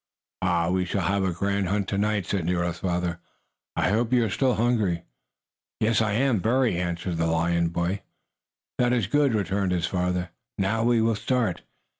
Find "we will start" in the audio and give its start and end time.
10.83-11.61